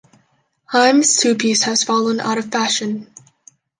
Heim's 0.73 1.17
two-piece 1.17 1.61
has 1.61 1.83
fallen 1.83 2.19
out 2.19 2.39
of 2.39 2.51
fashion. 2.51 3.13